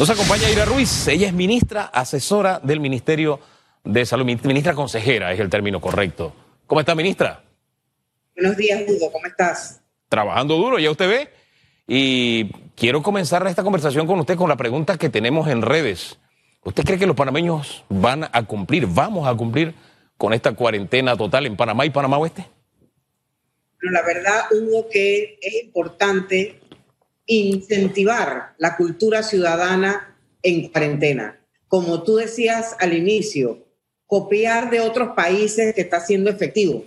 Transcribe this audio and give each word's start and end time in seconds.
Nos 0.00 0.08
acompaña 0.08 0.48
Ira 0.50 0.64
Ruiz, 0.64 1.08
ella 1.08 1.26
es 1.26 1.34
ministra 1.34 1.82
asesora 1.92 2.58
del 2.62 2.80
Ministerio 2.80 3.38
de 3.84 4.06
Salud, 4.06 4.24
ministra 4.24 4.72
consejera 4.72 5.30
es 5.30 5.38
el 5.38 5.50
término 5.50 5.78
correcto. 5.78 6.34
¿Cómo 6.66 6.80
está, 6.80 6.94
ministra? 6.94 7.44
Buenos 8.34 8.56
días, 8.56 8.80
Hugo, 8.88 9.12
¿cómo 9.12 9.26
estás? 9.26 9.82
Trabajando 10.08 10.56
duro, 10.56 10.78
ya 10.78 10.90
usted 10.90 11.06
ve. 11.06 11.28
Y 11.86 12.50
quiero 12.76 13.02
comenzar 13.02 13.46
esta 13.46 13.62
conversación 13.62 14.06
con 14.06 14.18
usted 14.18 14.36
con 14.36 14.48
la 14.48 14.56
pregunta 14.56 14.96
que 14.96 15.10
tenemos 15.10 15.48
en 15.48 15.60
redes. 15.60 16.18
¿Usted 16.64 16.82
cree 16.82 16.98
que 16.98 17.06
los 17.06 17.14
panameños 17.14 17.84
van 17.90 18.24
a 18.32 18.42
cumplir, 18.44 18.86
vamos 18.86 19.28
a 19.28 19.34
cumplir 19.34 19.74
con 20.16 20.32
esta 20.32 20.54
cuarentena 20.54 21.14
total 21.14 21.44
en 21.44 21.58
Panamá 21.58 21.84
y 21.84 21.90
Panamá 21.90 22.16
Oeste? 22.16 22.46
Bueno, 23.82 24.00
la 24.00 24.02
verdad, 24.06 24.44
Hugo, 24.50 24.88
que 24.90 25.38
es 25.42 25.62
importante 25.62 26.58
incentivar 27.30 28.54
la 28.58 28.76
cultura 28.76 29.22
ciudadana 29.22 30.16
en 30.42 30.68
cuarentena. 30.68 31.40
Como 31.68 32.02
tú 32.02 32.16
decías 32.16 32.74
al 32.80 32.92
inicio, 32.92 33.64
copiar 34.06 34.70
de 34.70 34.80
otros 34.80 35.10
países 35.14 35.72
que 35.72 35.82
está 35.82 36.00
siendo 36.00 36.28
efectivo, 36.28 36.84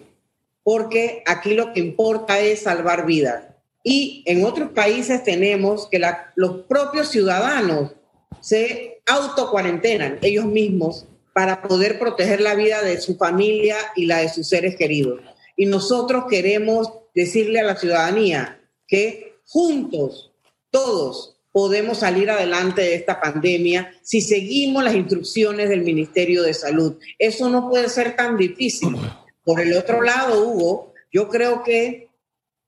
porque 0.62 1.24
aquí 1.26 1.54
lo 1.54 1.72
que 1.72 1.80
importa 1.80 2.42
es 2.42 2.64
salvar 2.64 3.06
vidas. 3.06 3.46
Y 3.84 4.24
en 4.26 4.44
otros 4.44 4.72
países 4.72 5.24
tenemos 5.24 5.88
que 5.88 6.02
los 6.36 6.66
propios 6.68 7.10
ciudadanos 7.10 7.94
se 8.42 9.02
autocuarentenan 9.06 10.20
ellos 10.22 10.46
mismos 10.46 11.06
para 11.34 11.62
poder 11.62 12.00
proteger 12.00 12.42
la 12.42 12.56
vida 12.56 12.82
de 12.82 13.00
su 13.00 13.16
familia 13.16 13.78
y 13.96 14.06
la 14.06 14.18
de 14.18 14.30
sus 14.30 14.50
seres 14.50 14.76
queridos. 14.76 15.22
Y 15.56 15.68
nosotros 15.68 16.26
queremos 16.30 16.92
decirle 17.16 17.62
a 17.62 17.64
la 17.64 17.78
ciudadanía 17.78 18.60
que 18.88 19.38
juntos 19.48 20.33
todos 20.74 21.38
podemos 21.52 22.00
salir 22.00 22.32
adelante 22.32 22.82
de 22.82 22.96
esta 22.96 23.22
pandemia 23.22 23.94
si 24.02 24.22
seguimos 24.22 24.84
las 24.84 24.96
instrucciones 24.96 25.70
del 25.70 25.84
Ministerio 25.84 26.42
de 26.42 26.56
Salud. 26.56 26.98
Eso 27.20 27.48
no 27.48 27.70
puede 27.70 27.90
ser 27.90 28.16
tan 28.16 28.36
difícil. 28.36 28.98
Por 29.44 29.62
el 29.62 29.78
otro 29.78 30.02
lado, 30.02 30.44
Hugo, 30.44 30.94
yo 31.12 31.30
creo 31.30 31.62
que 31.64 32.10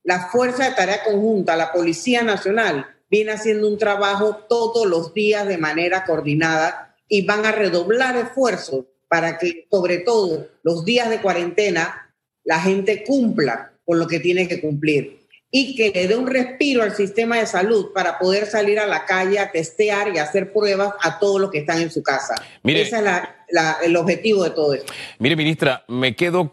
la 0.04 0.30
Fuerza 0.30 0.70
de 0.70 0.76
Tarea 0.76 1.04
Conjunta, 1.04 1.56
la 1.56 1.74
Policía 1.74 2.22
Nacional, 2.22 2.86
viene 3.10 3.32
haciendo 3.32 3.68
un 3.68 3.80
trabajo 3.80 4.38
todos 4.48 4.86
los 4.86 5.16
días 5.16 5.48
de 5.48 5.58
manera 5.58 6.06
coordinada 6.06 6.96
y 7.08 7.26
van 7.26 7.44
a 7.46 7.52
redoblar 7.52 8.16
esfuerzos 8.18 8.86
para 9.08 9.40
que, 9.40 9.68
sobre 9.72 10.00
todo, 10.00 10.48
los 10.62 10.86
días 10.86 11.10
de 11.10 11.22
cuarentena, 11.22 12.16
la 12.44 12.60
gente 12.60 13.04
cumpla 13.04 13.74
con 13.84 13.98
lo 13.98 14.06
que 14.06 14.20
tiene 14.20 14.48
que 14.48 14.62
cumplir 14.62 15.25
y 15.58 15.74
que 15.74 15.90
le 15.90 16.10
dé 16.10 16.18
un 16.18 16.28
respiro 16.28 16.84
al 16.84 16.94
sistema 16.94 17.38
de 17.38 17.46
salud 17.46 17.94
para 17.94 18.20
poder 18.20 18.46
salir 18.46 18.78
a 18.78 18.86
la 18.86 19.06
calle 19.06 19.40
a 19.40 19.54
testear 19.54 20.14
y 20.14 20.18
hacer 20.18 20.52
pruebas 20.52 20.94
a 21.02 21.18
todos 21.18 21.40
los 21.40 21.50
que 21.50 21.60
están 21.60 21.82
en 21.82 21.90
su 21.90 22.04
casa. 22.04 22.36
Ese 22.62 22.98
es 22.98 23.04
el 23.86 23.96
objetivo 23.96 24.44
de 24.44 24.50
todo 24.50 24.74
esto. 24.74 24.92
Mire, 25.18 25.38
ministra, 25.38 25.86
me 25.88 26.14
quedo, 26.14 26.52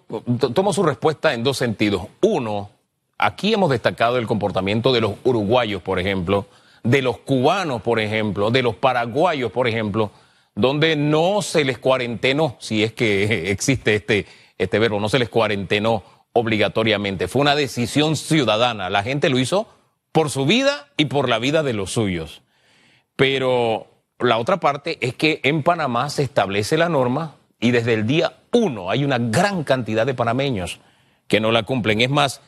tomo 0.55 0.73
su 0.73 0.85
respuesta 0.85 1.35
en 1.35 1.43
dos 1.43 1.59
sentidos. 1.59 2.07
Uno, 2.21 2.71
aquí 3.19 3.53
hemos 3.53 3.71
destacado 3.71 4.19
el 4.19 4.29
comportamiento 4.29 4.93
de 4.93 5.01
los 5.01 5.15
uruguayos, 5.25 5.83
por 5.83 5.99
ejemplo, 5.99 6.47
de 6.85 7.03
los 7.03 7.19
cubanos, 7.19 7.83
por 7.83 7.99
ejemplo, 7.99 8.53
de 8.53 8.63
los 8.63 8.77
paraguayos, 8.77 9.51
por 9.51 9.67
ejemplo, 9.67 10.13
donde 10.55 10.95
no 10.95 11.43
se 11.43 11.65
les 11.65 11.79
cuarentenó, 11.79 12.57
si 12.61 12.85
es 12.85 12.93
que 12.93 13.51
existe 13.51 13.97
este, 13.97 14.27
este 14.59 14.79
verbo, 14.79 15.01
no 15.01 15.09
se 15.09 15.19
les 15.19 15.29
cuarentenó 15.29 16.05
obligatoriamente, 16.33 17.29
fue 17.29 17.43
una 17.43 17.55
decisión 17.55 18.17
ciudadana. 18.17 18.91
La 18.91 19.03
gente 19.03 19.29
lo 19.29 19.39
hizo 19.39 19.69
por 20.13 20.31
su 20.31 20.47
vida 20.47 20.89
y 20.97 21.07
por 21.07 21.29
la 21.29 21.39
vida 21.39 21.63
de 21.63 21.73
los 21.73 21.93
suyos. 21.93 22.43
Pero 23.17 23.87
la 24.19 24.39
otra 24.39 24.59
parte 24.59 24.99
es 25.01 25.15
que 25.15 25.41
en 25.43 25.63
Panamá 25.63 26.11
se 26.11 26.23
establece 26.23 26.77
la 26.77 26.89
norma 26.89 27.37
y 27.61 27.71
desde 27.71 27.95
el 27.95 28.07
día 28.07 28.39
uno 28.53 28.91
hay 28.91 29.05
una 29.05 29.19
gran 29.19 29.65
cantidad 29.65 30.07
de 30.07 30.15
panameños 30.15 30.81
que 31.29 31.41
no 31.41 31.53
la 31.53 31.63
cumplen. 31.63 32.01
Es 32.01 32.11
más, 32.11 32.41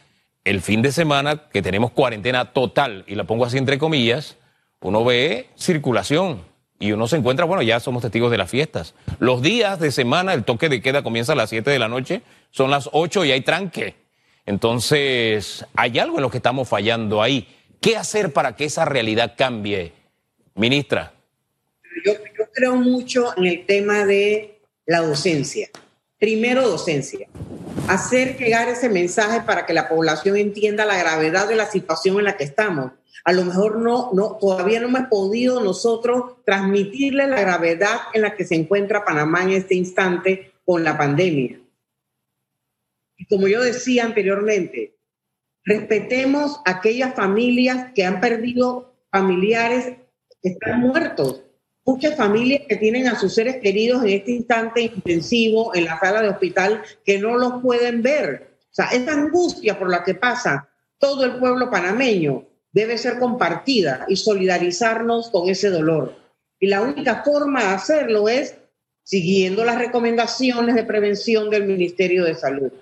el 0.45 0.61
fin 0.61 0.83
de 0.83 0.93
semana 0.93 1.49
que 1.53 1.63
tenemos 1.63 1.91
cuarentena 1.93 2.53
total, 2.53 3.05
y 3.07 3.15
la 3.15 3.25
pongo 3.25 3.45
así 3.45 3.59
entre 3.59 3.79
comillas, 3.79 4.37
uno 4.81 5.05
ve 5.05 5.49
circulación 5.57 6.43
y 6.85 6.93
uno 6.93 7.09
se 7.09 7.17
encuentra, 7.17 7.47
bueno, 7.47 7.63
ya 7.63 7.81
somos 7.81 8.03
testigos 8.03 8.31
de 8.31 8.37
las 8.37 8.51
fiestas. 8.51 8.95
Los 9.19 9.41
días 9.41 9.81
de 9.81 9.91
semana, 9.91 10.35
el 10.35 10.45
toque 10.45 10.69
de 10.69 10.83
queda 10.83 11.03
comienza 11.03 11.33
a 11.33 11.35
las 11.35 11.49
7 11.49 11.71
de 11.71 11.79
la 11.79 11.89
noche, 11.89 12.21
son 12.51 12.71
las 12.71 12.91
8 12.93 13.25
y 13.25 13.33
hay 13.33 13.41
tranque. 13.41 13.95
Entonces, 14.45 15.65
hay 15.75 15.99
algo 15.99 16.17
en 16.17 16.23
lo 16.23 16.31
que 16.31 16.37
estamos 16.37 16.69
fallando 16.69 17.23
ahí. 17.23 17.49
¿Qué 17.81 17.97
hacer 17.97 18.35
para 18.35 18.55
que 18.55 18.67
esa 18.67 18.85
realidad 18.85 19.33
cambie, 19.35 19.93
ministra? 20.55 21.15
Yo, 22.05 22.13
yo 22.13 22.45
creo 22.53 22.77
mucho 22.77 23.33
en 23.39 23.47
el 23.47 23.65
tema 23.65 24.05
de 24.05 24.59
la 24.85 25.01
docencia. 25.01 25.71
Primero, 26.19 26.69
docencia. 26.69 27.27
Hacer 27.89 28.39
llegar 28.39 28.69
ese 28.69 28.89
mensaje 28.89 29.43
para 29.43 29.67
que 29.67 29.73
la 29.73 29.89
población 29.89 30.37
entienda 30.37 30.85
la 30.85 30.99
gravedad 30.99 31.49
de 31.49 31.55
la 31.55 31.67
situación 31.67 32.19
en 32.19 32.25
la 32.25 32.37
que 32.37 32.45
estamos 32.45 32.93
a 33.25 33.33
lo 33.33 33.45
mejor 33.45 33.79
no, 33.79 34.11
no, 34.13 34.37
todavía 34.37 34.81
no 34.81 34.89
hemos 34.89 35.09
podido 35.09 35.63
nosotros 35.63 36.45
transmitirle 36.45 37.27
la 37.27 37.41
gravedad 37.41 37.97
en 38.13 38.21
la 38.21 38.37
que 38.37 38.45
se 38.45 38.55
encuentra 38.55 39.05
Panamá 39.05 39.43
en 39.45 39.51
este 39.51 39.75
instante 39.75 40.53
con 40.65 40.85
la 40.85 40.97
pandemia. 40.99 41.59
Y 43.17 43.27
como 43.27 43.49
yo 43.49 43.63
decía 43.63 44.05
anteriormente, 44.05 44.99
respetemos 45.65 46.61
a 46.67 46.73
aquellas 46.73 47.15
familias 47.15 47.93
que 47.95 48.05
han 48.05 48.21
perdido 48.21 48.95
familiares 49.11 49.97
que 50.43 50.51
están 50.51 50.81
muertos. 50.81 51.43
Muchas 51.87 52.17
familias 52.17 52.63
que 52.67 52.77
tienen 52.77 53.09
a 53.09 53.19
sus 53.19 53.35
seres 53.35 53.57
queridos 53.63 54.03
en 54.03 54.11
este 54.11 54.33
instante 54.33 54.81
intensivo 54.81 55.75
en 55.75 55.85
la 55.85 56.01
sala 56.01 56.23
de 56.23 56.31
hospital 56.31 56.83
que 57.05 57.19
no 57.19 57.37
los 57.37 57.61
pueden 57.61 58.01
ver. 58.01 58.57
O 58.63 58.75
sea, 58.75 58.87
esa 58.87 59.13
angustia 59.13 59.79
por 59.79 59.91
la 59.91 60.03
que 60.03 60.15
pasa 60.15 60.69
todo 60.99 61.25
el 61.25 61.37
pueblo 61.37 61.71
panameño 61.71 62.47
debe 62.73 62.97
ser 62.97 63.19
compartida 63.19 64.07
y 64.09 64.17
solidarizarnos 64.17 65.29
con 65.31 65.49
ese 65.51 65.69
dolor. 65.69 66.17
Y 66.59 66.69
la 66.69 66.81
única 66.81 67.23
forma 67.23 67.63
de 67.63 67.69
hacerlo 67.75 68.29
es 68.29 68.57
siguiendo 69.03 69.65
las 69.65 69.79
recomendaciones 69.79 70.75
de 70.75 70.85
prevención 70.85 71.51
del 71.51 71.65
Ministerio 71.65 72.25
de 72.25 72.35
Salud. 72.35 72.73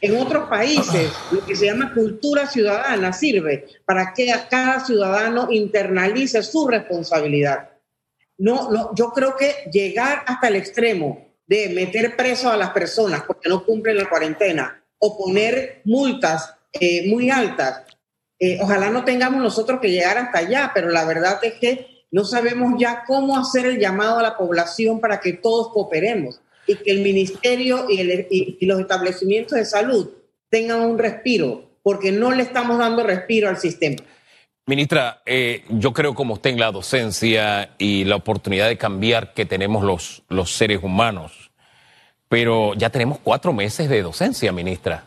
En 0.00 0.16
otros 0.16 0.48
países, 0.48 1.10
lo 1.32 1.44
que 1.44 1.56
se 1.56 1.66
llama 1.66 1.92
cultura 1.92 2.46
ciudadana 2.46 3.12
sirve 3.12 3.66
para 3.84 4.14
que 4.14 4.32
cada 4.48 4.78
ciudadano 4.78 5.48
internalice 5.50 6.42
su 6.42 6.68
responsabilidad. 6.68 7.73
No, 8.38 8.94
yo 8.94 9.10
creo 9.10 9.36
que 9.36 9.70
llegar 9.70 10.22
hasta 10.26 10.48
el 10.48 10.56
extremo 10.56 11.34
de 11.46 11.68
meter 11.68 12.16
preso 12.16 12.50
a 12.50 12.56
las 12.56 12.70
personas 12.70 13.22
porque 13.26 13.48
no 13.48 13.64
cumplen 13.64 13.96
la 13.96 14.08
cuarentena 14.08 14.82
o 14.98 15.16
poner 15.16 15.82
multas 15.84 16.54
eh, 16.72 17.08
muy 17.08 17.30
altas 17.30 17.84
eh, 18.38 18.58
ojalá 18.60 18.90
no 18.90 19.04
tengamos 19.04 19.42
nosotros 19.42 19.80
que 19.80 19.90
llegar 19.90 20.18
hasta 20.18 20.40
allá, 20.40 20.72
pero 20.74 20.90
la 20.90 21.04
verdad 21.04 21.38
es 21.42 21.54
que 21.54 22.06
no 22.10 22.24
sabemos 22.24 22.74
ya 22.78 23.04
cómo 23.06 23.38
hacer 23.38 23.66
el 23.66 23.78
llamado 23.78 24.18
a 24.18 24.22
la 24.22 24.36
población 24.36 25.00
para 25.00 25.20
que 25.20 25.32
todos 25.32 25.72
cooperemos 25.72 26.40
y 26.66 26.76
que 26.76 26.90
el 26.90 27.00
ministerio 27.00 27.86
y, 27.88 28.66
los 28.66 28.80
establecimientos 28.80 29.56
de 29.56 29.64
salud 29.64 30.10
tengan 30.48 30.80
un 30.80 30.98
respiro, 30.98 31.70
porque 31.82 32.12
no 32.12 32.32
le 32.32 32.42
estamos 32.42 32.78
dando 32.78 33.02
respiro 33.02 33.48
al 33.48 33.58
sistema. 33.58 33.96
Ministra, 34.66 35.20
eh, 35.26 35.64
yo 35.68 35.92
creo 35.92 36.14
como 36.14 36.34
usted 36.34 36.50
en 36.50 36.58
la 36.58 36.72
docencia 36.72 37.74
y 37.76 38.04
la 38.04 38.16
oportunidad 38.16 38.66
de 38.66 38.78
cambiar 38.78 39.34
que 39.34 39.44
tenemos 39.44 39.84
los, 39.84 40.22
los 40.30 40.52
seres 40.52 40.82
humanos, 40.82 41.50
pero 42.30 42.72
ya 42.72 42.88
tenemos 42.88 43.18
cuatro 43.22 43.52
meses 43.52 43.90
de 43.90 44.00
docencia, 44.00 44.52
ministra. 44.52 45.04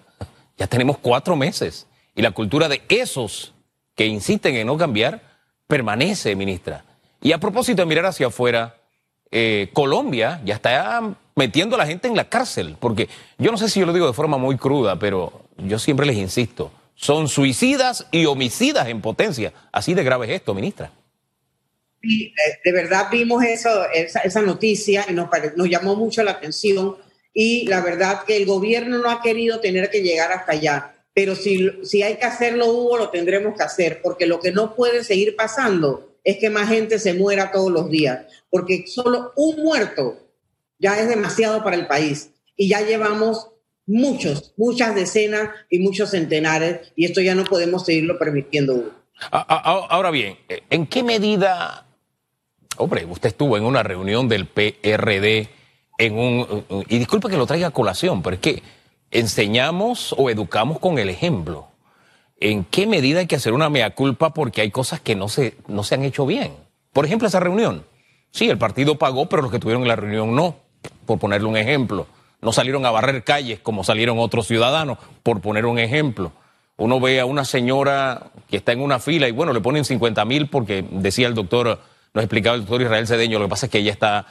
Ya 0.60 0.68
tenemos 0.68 1.00
cuatro 1.00 1.36
meses. 1.36 1.88
Y 2.16 2.22
la 2.22 2.32
cultura 2.32 2.70
de 2.70 2.84
esos 2.90 3.56
que 3.96 4.06
insisten 4.06 4.56
en 4.56 4.68
no 4.68 4.78
cambiar 4.78 5.22
permanece, 5.66 6.36
ministra. 6.36 6.86
Y 7.20 7.32
a 7.32 7.40
propósito 7.40 7.82
de 7.82 7.88
mirar 7.88 8.06
hacia 8.06 8.28
afuera, 8.28 8.78
eh, 9.32 9.72
Colombia 9.74 10.40
ya 10.46 10.54
está 10.54 11.16
metiendo 11.36 11.76
a 11.76 11.80
la 11.80 11.88
gente 11.88 12.08
en 12.08 12.16
la 12.16 12.30
cárcel, 12.30 12.78
porque 12.80 13.10
yo 13.40 13.52
no 13.52 13.58
sé 13.58 13.70
si 13.70 13.80
yo 13.80 13.88
lo 13.88 13.94
digo 13.94 14.06
de 14.06 14.14
forma 14.14 14.38
muy 14.38 14.56
cruda, 14.56 14.98
pero 14.98 15.42
yo 15.58 15.80
siempre 15.80 16.06
les 16.06 16.16
insisto, 16.16 16.72
son 16.98 17.30
suicidas 17.30 18.06
y 18.12 18.26
homicidas 18.26 18.90
en 18.90 19.02
potencia. 19.02 19.54
Así 19.72 19.94
de 19.94 20.04
grave 20.04 20.28
es 20.28 20.34
esto, 20.34 20.54
ministra. 20.54 20.92
Eh, 22.04 22.34
de 22.64 22.72
verdad 22.74 23.08
vimos 23.10 23.44
eso, 23.44 23.70
esa, 23.94 24.42
noticia 24.42 25.06
y 25.10 25.14
nos, 25.14 25.30
nos 25.56 25.70
llamó 25.70 25.96
mucho 25.96 26.22
la 26.24 26.32
atención 26.32 26.98
y 27.34 27.66
la 27.68 27.80
verdad 27.80 28.24
que 28.26 28.36
el 28.36 28.46
gobierno 28.46 28.98
no 28.98 29.10
ha 29.10 29.22
querido 29.22 29.62
tener 29.62 29.90
que 29.90 30.02
llegar 30.02 30.32
hasta 30.34 30.52
allá 30.52 30.94
pero 31.18 31.36
si, 31.36 31.68
si 31.84 32.04
hay 32.04 32.18
que 32.18 32.26
hacerlo, 32.26 32.68
Hugo, 32.68 32.96
lo 32.96 33.10
tendremos 33.10 33.58
que 33.58 33.64
hacer, 33.64 34.04
porque 34.04 34.28
lo 34.28 34.40
que 34.40 34.52
no 34.52 34.76
puede 34.76 35.04
seguir 35.04 35.36
pasando 35.36 36.16
es 36.24 36.38
que 36.38 36.52
más 36.52 36.70
gente 36.70 37.00
se 37.00 37.16
muera 37.16 37.52
todos 37.52 37.72
los 37.72 37.90
días, 37.90 38.28
porque 38.52 38.86
solo 38.86 39.34
un 39.36 39.64
muerto 39.64 40.16
ya 40.78 41.00
es 41.00 41.10
demasiado 41.10 41.64
para 41.64 41.76
el 41.76 41.88
país 41.88 42.30
y 42.56 42.70
ya 42.70 42.82
llevamos 42.82 43.50
muchos, 43.88 44.54
muchas 44.58 44.94
decenas 44.94 45.50
y 45.70 45.80
muchos 45.80 46.12
centenares 46.12 46.92
y 46.96 47.06
esto 47.06 47.22
ya 47.22 47.34
no 47.34 47.46
podemos 47.46 47.86
seguirlo 47.86 48.20
permitiendo. 48.20 48.92
Ahora 49.32 50.12
bien, 50.12 50.38
¿en 50.70 50.86
qué 50.86 51.02
medida 51.02 51.88
Hombre, 52.78 53.06
usted 53.06 53.30
estuvo 53.30 53.58
en 53.58 53.64
una 53.64 53.84
reunión 53.84 54.28
del 54.28 54.46
PRD 54.46 55.50
en 55.98 56.18
un... 56.18 56.66
Y 56.88 57.00
disculpe 57.00 57.30
que 57.30 57.38
lo 57.38 57.48
traiga 57.48 57.68
a 57.68 57.72
colación, 57.72 58.22
pero 58.22 58.36
es 58.36 58.42
que 58.42 58.64
enseñamos 59.10 60.14
o 60.18 60.30
educamos 60.30 60.80
con 60.80 61.00
el 61.00 61.10
ejemplo. 61.10 61.68
¿En 62.40 62.64
qué 62.64 62.86
medida 62.86 63.20
hay 63.20 63.28
que 63.28 63.36
hacer 63.36 63.54
una 63.54 63.70
mea 63.70 63.96
culpa 63.96 64.32
porque 64.34 64.62
hay 64.62 64.70
cosas 64.70 65.00
que 65.00 65.16
no 65.16 65.28
se, 65.28 65.56
no 65.68 65.84
se 65.84 65.96
han 65.96 66.04
hecho 66.04 66.28
bien? 66.28 66.54
Por 66.94 67.06
ejemplo, 67.06 67.28
esa 67.28 67.40
reunión. 67.40 67.84
Sí, 68.32 68.48
el 68.48 68.60
partido 68.60 69.00
pagó, 69.00 69.28
pero 69.28 69.42
los 69.42 69.52
que 69.52 69.60
tuvieron 69.60 69.82
en 69.82 69.88
la 69.88 69.96
reunión 69.96 70.36
no, 70.36 70.56
por 71.08 71.18
ponerle 71.18 71.48
un 71.48 71.58
ejemplo. 71.58 72.06
No 72.42 72.52
salieron 72.52 72.86
a 72.86 72.92
barrer 72.92 73.24
calles 73.24 73.60
como 73.60 73.84
salieron 73.84 74.20
otros 74.20 74.48
ciudadanos, 74.48 74.98
por 75.24 75.42
poner 75.42 75.66
un 75.66 75.80
ejemplo. 75.80 76.32
Uno 76.78 77.00
ve 77.00 77.20
a 77.20 77.26
una 77.26 77.44
señora 77.44 78.32
que 78.48 78.58
está 78.58 78.72
en 78.72 78.82
una 78.82 79.00
fila 79.00 79.28
y 79.28 79.32
bueno, 79.32 79.52
le 79.52 79.62
ponen 79.62 79.84
50 79.84 80.24
mil 80.26 80.48
porque 80.48 80.86
decía 80.92 81.28
el 81.28 81.34
doctor, 81.34 81.80
nos 82.14 82.24
explicaba 82.24 82.56
el 82.56 82.62
doctor 82.62 82.84
Israel 82.84 83.08
Cedeño, 83.08 83.40
lo 83.40 83.46
que 83.46 83.50
pasa 83.50 83.66
es 83.66 83.72
que 83.72 83.80
ella 83.80 83.92
está 83.92 84.28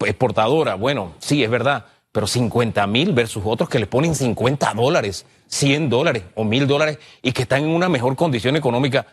exportadora. 0.00 0.74
Bueno, 0.74 1.14
sí, 1.18 1.42
es 1.42 1.48
verdad, 1.48 1.86
pero 2.12 2.26
50 2.26 2.86
mil 2.86 3.12
versus 3.12 3.42
otros 3.46 3.70
que 3.70 3.78
le 3.78 3.86
ponen 3.86 4.14
50 4.14 4.74
dólares, 4.74 5.24
100 5.46 5.88
dólares 5.88 6.24
o 6.34 6.44
1000 6.44 6.66
dólares 6.66 6.98
y 7.22 7.32
que 7.32 7.42
están 7.42 7.64
en 7.64 7.70
una 7.70 7.88
mejor 7.88 8.14
condición 8.14 8.56
económica. 8.56 9.06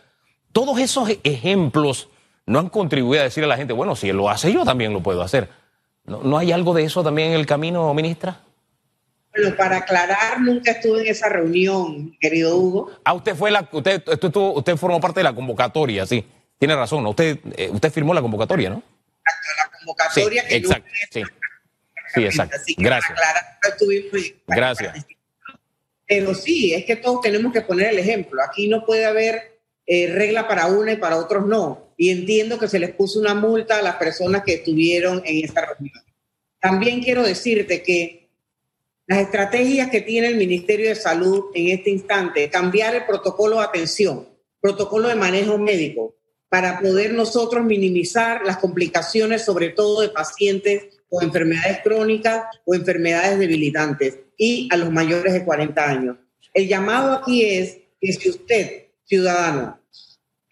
Todos 0.52 0.78
esos 0.78 1.08
ejemplos 1.24 2.08
no 2.46 2.58
han 2.58 2.68
contribuido 2.68 3.22
a 3.22 3.24
decir 3.24 3.42
a 3.44 3.46
la 3.46 3.56
gente, 3.56 3.72
bueno, 3.72 3.96
si 3.96 4.10
él 4.10 4.16
lo 4.16 4.28
hace, 4.28 4.52
yo 4.52 4.64
también 4.64 4.92
lo 4.92 5.02
puedo 5.02 5.22
hacer. 5.22 5.48
¿No, 6.04 6.22
¿No 6.22 6.38
hay 6.38 6.52
algo 6.52 6.74
de 6.74 6.84
eso 6.84 7.02
también 7.02 7.28
en 7.32 7.34
el 7.40 7.46
camino, 7.46 7.92
ministra? 7.94 8.40
Bueno, 9.36 9.56
para 9.56 9.78
aclarar, 9.78 10.40
nunca 10.40 10.72
estuve 10.72 11.00
en 11.00 11.06
esa 11.08 11.28
reunión, 11.28 12.16
querido 12.20 12.56
Hugo. 12.56 12.90
Ah, 13.04 13.14
usted 13.14 13.34
fue 13.34 13.50
la, 13.50 13.68
usted, 13.72 14.02
usted, 14.06 14.24
estuvo, 14.28 14.52
usted 14.52 14.76
formó 14.76 15.00
parte 15.00 15.20
de 15.20 15.24
la 15.24 15.34
convocatoria, 15.34 16.06
sí. 16.06 16.24
Tiene 16.58 16.76
razón, 16.76 17.04
usted, 17.06 17.38
eh, 17.56 17.68
usted 17.72 17.90
firmó 17.90 18.14
la 18.14 18.20
convocatoria, 18.22 18.70
¿no? 18.70 18.82
La 19.56 19.78
convocatoria 19.78 20.42
sí, 20.42 20.48
que 20.48 20.56
exacto, 20.56 20.88
sí. 21.10 21.22
sí, 22.14 22.24
exacto. 22.24 22.56
Así 22.60 22.74
que 22.76 22.82
Gracias. 22.84 23.12
para 23.18 23.30
aclarar, 23.30 23.58
no 23.62 23.68
estuvimos- 23.70 24.34
Gracias. 24.46 25.06
Pero 26.06 26.34
sí, 26.34 26.74
es 26.74 26.84
que 26.84 26.96
todos 26.96 27.22
tenemos 27.22 27.52
que 27.52 27.62
poner 27.62 27.88
el 27.88 27.98
ejemplo. 27.98 28.40
Aquí 28.42 28.68
no 28.68 28.84
puede 28.84 29.06
haber 29.06 29.58
eh, 29.86 30.12
regla 30.14 30.46
para 30.46 30.66
una 30.66 30.92
y 30.92 30.96
para 30.96 31.16
otros 31.16 31.46
no. 31.46 31.83
Y 31.96 32.10
entiendo 32.10 32.58
que 32.58 32.68
se 32.68 32.78
les 32.78 32.94
puso 32.94 33.20
una 33.20 33.34
multa 33.34 33.78
a 33.78 33.82
las 33.82 33.96
personas 33.96 34.42
que 34.44 34.54
estuvieron 34.54 35.22
en 35.24 35.44
esa 35.44 35.64
reunión. 35.64 36.02
También 36.60 37.02
quiero 37.02 37.22
decirte 37.22 37.82
que 37.82 38.30
las 39.06 39.18
estrategias 39.18 39.90
que 39.90 40.00
tiene 40.00 40.28
el 40.28 40.36
Ministerio 40.36 40.88
de 40.88 40.94
Salud 40.94 41.46
en 41.54 41.68
este 41.68 41.90
instante, 41.90 42.48
cambiar 42.48 42.94
el 42.94 43.04
protocolo 43.04 43.58
de 43.58 43.64
atención, 43.64 44.28
protocolo 44.60 45.08
de 45.08 45.14
manejo 45.14 45.58
médico, 45.58 46.16
para 46.48 46.80
poder 46.80 47.12
nosotros 47.12 47.64
minimizar 47.64 48.42
las 48.46 48.58
complicaciones, 48.58 49.44
sobre 49.44 49.70
todo 49.70 50.00
de 50.00 50.08
pacientes 50.08 50.84
con 51.10 51.24
enfermedades 51.24 51.80
crónicas 51.82 52.44
o 52.64 52.74
enfermedades 52.74 53.38
debilitantes 53.38 54.20
y 54.38 54.68
a 54.72 54.76
los 54.76 54.90
mayores 54.90 55.32
de 55.32 55.44
40 55.44 55.84
años. 55.84 56.16
El 56.54 56.68
llamado 56.68 57.12
aquí 57.12 57.44
es 57.44 57.78
que 58.00 58.12
si 58.12 58.30
usted, 58.30 58.86
ciudadano, 59.04 59.80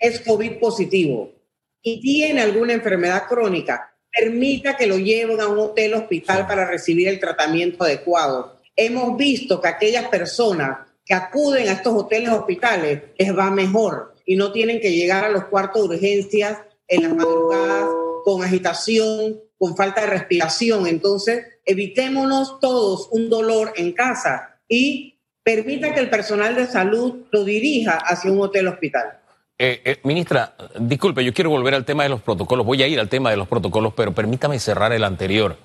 es 0.02 0.20
COVID 0.20 0.58
positivo 0.58 1.32
y 1.80 2.00
tiene 2.00 2.42
alguna 2.42 2.72
enfermedad 2.72 3.22
crónica, 3.28 3.94
permita 4.10 4.76
que 4.76 4.88
lo 4.88 4.98
lleven 4.98 5.40
a 5.40 5.46
un 5.46 5.60
hotel 5.60 5.94
hospital 5.94 6.46
para 6.46 6.66
recibir 6.66 7.06
el 7.06 7.20
tratamiento 7.20 7.84
adecuado. 7.84 8.60
Hemos 8.74 9.16
visto 9.16 9.60
que 9.60 9.68
aquellas 9.68 10.08
personas 10.08 10.78
que 11.04 11.14
acuden 11.14 11.68
a 11.68 11.74
estos 11.74 11.94
hoteles 11.94 12.30
hospitales 12.30 13.02
les 13.16 13.36
va 13.36 13.50
mejor 13.50 14.14
y 14.26 14.34
no 14.34 14.50
tienen 14.50 14.80
que 14.80 14.90
llegar 14.90 15.24
a 15.24 15.28
los 15.28 15.44
cuartos 15.44 15.88
de 15.88 15.94
urgencias 15.94 16.58
en 16.88 17.02
las 17.02 17.14
madrugadas 17.14 17.88
con 18.24 18.42
agitación, 18.42 19.40
con 19.56 19.76
falta 19.76 20.00
de 20.00 20.08
respiración. 20.08 20.88
Entonces, 20.88 21.46
evitémonos 21.64 22.58
todos 22.58 23.08
un 23.12 23.30
dolor 23.30 23.72
en 23.76 23.92
casa 23.92 24.58
y 24.68 25.20
permita 25.44 25.94
que 25.94 26.00
el 26.00 26.10
personal 26.10 26.56
de 26.56 26.66
salud 26.66 27.26
lo 27.30 27.44
dirija 27.44 27.98
hacia 27.98 28.32
un 28.32 28.40
hotel 28.40 28.66
hospital. 28.66 29.21
Eh, 29.64 29.80
eh, 29.84 30.00
ministra, 30.02 30.56
disculpe, 30.76 31.24
yo 31.24 31.32
quiero 31.32 31.48
volver 31.48 31.74
al 31.74 31.84
tema 31.84 32.02
de 32.02 32.08
los 32.08 32.20
protocolos. 32.20 32.66
Voy 32.66 32.82
a 32.82 32.88
ir 32.88 32.98
al 32.98 33.08
tema 33.08 33.30
de 33.30 33.36
los 33.36 33.46
protocolos, 33.46 33.92
pero 33.94 34.10
permítame 34.12 34.58
cerrar 34.58 34.92
el 34.92 35.04
anterior. 35.04 35.56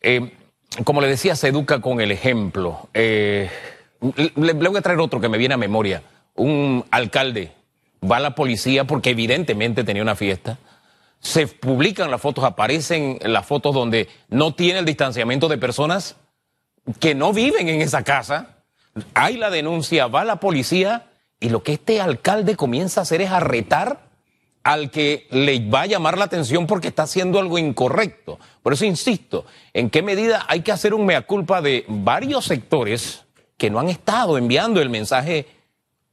Eh, 0.00 0.32
como 0.82 1.00
le 1.00 1.06
decía, 1.06 1.36
se 1.36 1.46
educa 1.46 1.80
con 1.80 2.00
el 2.00 2.10
ejemplo. 2.10 2.88
Le, 2.92 3.48
voy 4.34 4.76
a 4.76 4.80
traer 4.80 4.98
otro 4.98 5.20
que 5.20 5.28
me 5.28 5.38
viene 5.38 5.54
a 5.54 5.56
memoria. 5.56 6.02
Un 6.34 6.84
alcalde 6.90 7.52
va 8.02 8.16
a 8.16 8.20
la 8.20 8.34
policía 8.34 8.88
porque 8.88 9.10
evidentemente 9.10 9.84
tenía 9.84 10.02
una 10.02 10.16
fiesta. 10.16 10.58
Se 11.20 11.46
publican 11.46 12.10
las 12.10 12.20
fotos, 12.20 12.42
aparecen 12.42 13.20
las 13.22 13.46
fotos 13.46 13.72
donde 13.72 14.08
no 14.30 14.52
tiene 14.54 14.80
el 14.80 14.84
distanciamiento 14.84 15.46
de 15.46 15.58
personas 15.58 16.16
que 16.98 17.14
no 17.14 17.32
viven 17.32 17.68
en 17.68 17.82
esa 17.82 18.02
casa. 18.02 18.64
Hay 19.14 19.36
la 19.36 19.50
denuncia, 19.50 20.08
va 20.08 20.24
la 20.24 20.40
policía 20.40 21.06
y 21.40 21.50
lo 21.50 21.62
que 21.62 21.74
este 21.74 22.00
alcalde 22.00 22.56
comienza 22.56 23.00
a 23.00 23.02
hacer 23.02 23.20
es 23.20 23.30
arretar 23.30 24.06
al 24.62 24.90
que 24.90 25.28
le 25.30 25.68
va 25.68 25.82
a 25.82 25.86
llamar 25.86 26.18
la 26.18 26.24
atención 26.24 26.66
porque 26.66 26.88
está 26.88 27.04
haciendo 27.04 27.38
algo 27.38 27.56
incorrecto. 27.56 28.40
Por 28.64 28.72
eso 28.72 28.84
insisto, 28.84 29.44
¿en 29.72 29.90
qué 29.90 30.02
medida 30.02 30.44
hay 30.48 30.62
que 30.62 30.72
hacer 30.72 30.92
un 30.92 31.06
mea 31.06 31.22
culpa 31.22 31.62
de 31.62 31.84
varios 31.86 32.46
sectores 32.46 33.24
que 33.56 33.70
no 33.70 33.78
han 33.78 33.88
estado 33.88 34.38
enviando 34.38 34.82
el 34.82 34.90
mensaje 34.90 35.46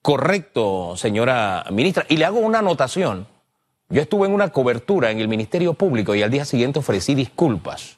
correcto, 0.04 0.96
señora 0.98 1.66
ministra? 1.72 2.06
Y 2.10 2.18
le 2.18 2.26
hago 2.26 2.40
una 2.40 2.60
anotación. 2.60 3.28
Yo 3.90 4.02
estuve 4.02 4.28
en 4.28 4.34
una 4.34 4.50
cobertura 4.50 5.10
en 5.10 5.20
el 5.20 5.28
Ministerio 5.28 5.74
Público 5.74 6.14
y 6.14 6.22
al 6.22 6.30
día 6.30 6.46
siguiente 6.46 6.78
ofrecí 6.78 7.16
disculpas. 7.16 7.98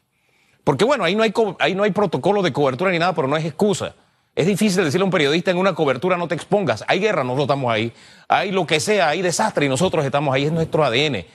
Porque 0.63 0.86
bueno, 0.86 1.04
ahí 1.04 1.16
no 1.16 1.24
hay, 1.24 1.33
ahí 1.60 1.75
no 1.75 1.83
hay 1.83 1.92
protocolo 1.92 2.42
de 2.42 2.54
cobertura 2.54 2.92
ni 2.92 3.00
nada, 3.00 3.13
pero 3.13 3.28
no 3.28 3.36
es 3.36 3.44
excusa. 3.44 3.94
Es 4.36 4.46
difícil 4.46 4.84
decirle 4.84 5.04
a 5.04 5.06
un 5.06 5.12
periodista 5.12 5.52
en 5.52 5.58
una 5.58 5.74
cobertura 5.74 6.18
no 6.18 6.28
te 6.28 6.36
expongas. 6.36 6.84
Hay 6.88 7.00
guerra, 7.00 7.24
nosotros 7.24 7.46
estamos 7.46 7.72
ahí. 7.72 7.94
Hay 8.28 8.52
lo 8.52 8.68
que 8.68 8.82
sea, 8.82 9.10
hay 9.10 9.22
desastre 9.22 9.66
y 9.66 9.70
nosotros 9.70 10.04
estamos 10.04 10.36
ahí. 10.36 10.44
Es 10.44 10.52
nuestro 10.52 10.84
ADN. 10.84 11.26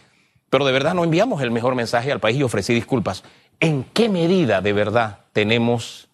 Pero 0.51 0.67
de 0.67 0.73
verdad 0.73 0.95
no 0.95 1.05
enviamos 1.05 1.41
el 1.43 1.51
mejor 1.51 1.75
mensaje 1.75 2.13
al 2.13 2.21
país 2.21 2.37
y 2.37 2.43
ofrecí 2.43 2.75
disculpas. 2.75 3.25
¿En 3.59 3.85
qué 3.85 4.09
medida 4.11 4.61
de 4.61 4.75
verdad 4.75 5.21
tenemos 5.33 6.09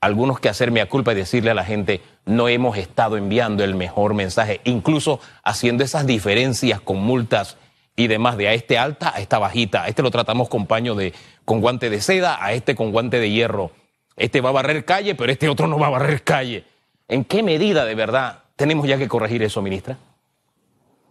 algunos 0.00 0.40
que 0.40 0.48
hacer 0.48 0.70
mea 0.70 0.88
culpa 0.88 1.12
y 1.12 1.16
decirle 1.16 1.50
a 1.50 1.54
la 1.54 1.64
gente 1.64 2.00
no 2.24 2.48
hemos 2.48 2.78
estado 2.78 3.18
enviando 3.18 3.64
el 3.64 3.74
mejor 3.74 4.14
mensaje, 4.14 4.60
incluso 4.64 5.20
haciendo 5.44 5.84
esas 5.84 6.06
diferencias 6.06 6.80
con 6.80 6.98
multas 6.98 7.58
y 7.96 8.06
demás, 8.06 8.38
de 8.38 8.48
a 8.48 8.54
este 8.54 8.78
alta 8.78 9.12
a 9.14 9.20
esta 9.20 9.38
bajita. 9.38 9.82
A 9.82 9.88
este 9.88 10.02
lo 10.02 10.10
tratamos 10.10 10.48
con 10.48 10.66
paño 10.66 10.94
de, 10.94 11.12
con 11.44 11.60
guante 11.60 11.90
de 11.90 12.00
seda, 12.00 12.42
a 12.42 12.54
este 12.54 12.74
con 12.74 12.92
guante 12.92 13.18
de 13.18 13.30
hierro. 13.30 13.72
Este 14.20 14.42
va 14.42 14.50
a 14.50 14.52
barrer 14.52 14.84
calle, 14.84 15.14
pero 15.14 15.32
este 15.32 15.48
otro 15.48 15.66
no 15.66 15.78
va 15.78 15.86
a 15.86 15.96
barrer 15.96 16.22
calle. 16.22 16.64
¿En 17.08 17.24
qué 17.24 17.42
medida 17.42 17.86
de 17.86 17.94
verdad 17.94 18.40
tenemos 18.54 18.86
ya 18.86 18.98
que 18.98 19.08
corregir 19.08 19.42
eso, 19.42 19.62
ministra? 19.62 19.96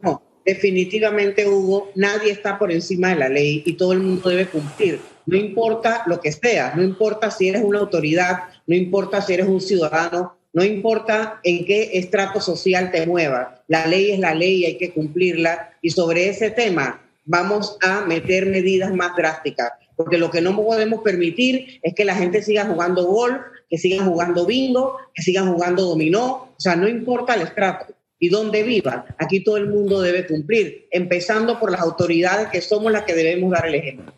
No, 0.04 0.22
definitivamente, 0.46 1.48
Hugo, 1.48 1.89
nadie 1.96 2.32
está 2.32 2.60
por 2.60 2.72
encima 2.72 3.10
de 3.10 3.16
la 3.16 3.28
ley 3.28 3.63
y 3.66 3.74
todo 3.74 3.94
el 3.94 4.00
mundo 4.01 4.30
debe 4.30 4.46
cumplir. 4.46 5.01
No 5.25 5.36
importa 5.38 6.04
lo 6.06 6.22
que 6.22 6.32
sea, 6.32 6.74
no 6.75 6.84
importa 6.84 7.32
si 7.32 7.50
eres 7.50 7.63
una 7.63 7.80
autoridad, 7.80 8.44
no 8.68 8.75
importa 8.75 9.24
si 9.24 9.34
eres 9.34 9.48
un 9.48 9.60
ciudadano, 9.60 10.36
no 10.54 10.63
importa 10.63 11.39
en 11.44 11.66
qué 11.66 11.98
estrato 11.98 12.39
social 12.39 12.92
te 12.92 13.08
muevas. 13.08 13.48
La 13.68 13.88
ley 13.88 14.12
es 14.12 14.20
la 14.20 14.36
ley 14.36 14.58
y 14.58 14.66
hay 14.66 14.78
que 14.78 14.92
cumplirla. 14.92 15.72
Y 15.82 15.89
sobre 15.89 16.30
ese 16.30 16.51
tema 16.51 17.01
vamos 17.25 17.75
a 17.82 18.01
meter 18.01 18.46
medidas 18.46 18.94
más 18.94 19.16
drásticas, 19.16 19.72
porque 20.00 20.18
lo 20.18 20.32
que 20.32 20.39
no 20.39 20.56
podemos 20.56 21.01
permitir 21.01 21.82
es 21.84 21.94
que 21.94 22.06
la 22.06 22.15
gente 22.15 22.41
siga 22.41 22.65
jugando 22.65 23.03
golf, 23.03 23.41
que 23.70 23.77
sigan 23.77 24.08
jugando 24.08 24.46
bingo, 24.46 24.96
que 25.13 25.22
sigan 25.22 25.51
jugando 25.51 25.84
dominó. 25.84 26.25
O 26.29 26.56
sea, 26.58 26.77
no 26.77 26.88
importa 26.88 27.34
el 27.34 27.41
estrato 27.41 27.88
y 28.18 28.29
dónde 28.29 28.63
vivan, 28.63 29.03
aquí 29.18 29.44
todo 29.44 29.58
el 29.58 29.68
mundo 29.68 30.00
debe 30.00 30.25
cumplir, 30.25 30.88
empezando 30.91 31.60
por 31.60 31.70
las 31.70 31.82
autoridades 31.82 32.48
que 32.48 32.62
somos 32.62 32.94
las 32.94 33.03
que 33.03 33.13
debemos 33.13 33.51
dar 33.51 33.65
el 33.65 33.75
ejemplo. 33.75 34.13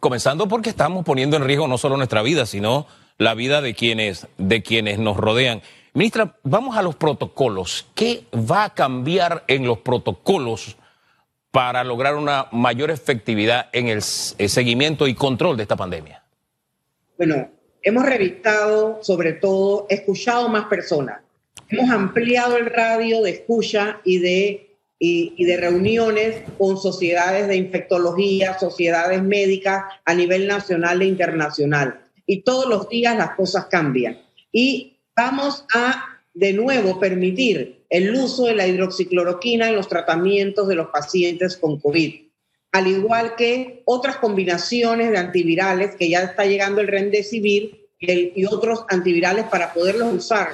Comenzando 0.00 0.48
porque 0.48 0.70
estamos 0.70 1.04
poniendo 1.04 1.36
en 1.36 1.44
riesgo 1.44 1.68
no 1.68 1.78
solo 1.78 1.96
nuestra 1.96 2.22
vida, 2.22 2.44
sino 2.44 2.88
la 3.16 3.34
vida 3.34 3.60
de 3.60 3.74
quienes, 3.74 4.26
de 4.36 4.64
quienes 4.64 4.98
nos 4.98 5.16
rodean. 5.16 5.62
Ministra, 5.94 6.38
vamos 6.42 6.76
a 6.76 6.82
los 6.82 6.96
protocolos. 6.96 7.86
¿Qué 7.94 8.24
va 8.34 8.64
a 8.64 8.74
cambiar 8.74 9.44
en 9.46 9.64
los 9.64 9.78
protocolos 9.78 10.76
para 11.50 11.82
lograr 11.84 12.16
una 12.16 12.46
mayor 12.52 12.90
efectividad 12.90 13.68
en 13.72 13.88
el, 13.88 13.98
el 14.38 14.48
seguimiento 14.48 15.06
y 15.06 15.14
control 15.14 15.56
de 15.56 15.64
esta 15.64 15.76
pandemia? 15.76 16.22
Bueno, 17.16 17.50
hemos 17.82 18.04
revisado, 18.06 19.00
sobre 19.02 19.32
todo, 19.34 19.86
escuchado 19.88 20.48
más 20.48 20.66
personas. 20.66 21.20
Hemos 21.68 21.90
ampliado 21.90 22.56
el 22.56 22.66
radio 22.66 23.22
de 23.22 23.30
escucha 23.30 24.00
y 24.04 24.18
de, 24.18 24.76
y, 24.98 25.34
y 25.36 25.44
de 25.44 25.56
reuniones 25.56 26.42
con 26.58 26.76
sociedades 26.76 27.48
de 27.48 27.56
infectología, 27.56 28.58
sociedades 28.58 29.22
médicas 29.22 29.84
a 30.04 30.14
nivel 30.14 30.46
nacional 30.46 31.02
e 31.02 31.06
internacional. 31.06 32.00
Y 32.26 32.42
todos 32.42 32.66
los 32.66 32.88
días 32.88 33.16
las 33.16 33.32
cosas 33.32 33.66
cambian. 33.66 34.18
Y 34.52 34.98
vamos 35.16 35.64
a, 35.74 36.20
de 36.32 36.52
nuevo, 36.52 36.98
permitir 36.98 37.79
el 37.90 38.14
uso 38.14 38.46
de 38.46 38.54
la 38.54 38.66
hidroxicloroquina 38.66 39.68
en 39.68 39.76
los 39.76 39.88
tratamientos 39.88 40.68
de 40.68 40.76
los 40.76 40.88
pacientes 40.88 41.56
con 41.56 41.78
COVID. 41.78 42.14
al 42.72 42.86
igual 42.86 43.34
que 43.34 43.82
otras 43.84 44.16
combinaciones 44.16 45.10
de 45.10 45.18
antivirales 45.18 45.96
que 45.96 46.08
ya 46.08 46.22
está 46.22 46.46
llegando 46.46 46.80
el 46.80 46.86
Remdesivir 46.86 47.88
y, 47.98 48.44
otros 48.46 48.84
antivirales 48.88 49.44
para 49.46 49.74
poderlos 49.74 50.14
usar 50.14 50.50